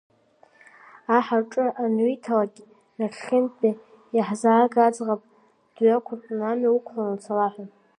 [1.15, 2.59] Аҳ аҽы ануиҭалакь,
[2.97, 3.71] нахьхьынтәи
[4.15, 5.21] иааҳзаг аӡӷаб
[5.75, 7.65] дҩақәыртәаны амҩа уқәланы уцала ҳәа.